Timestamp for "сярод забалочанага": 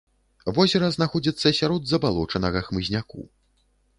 1.59-2.59